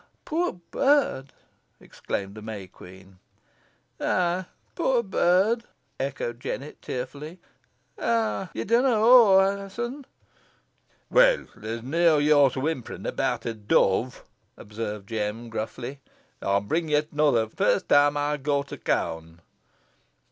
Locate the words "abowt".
13.05-13.45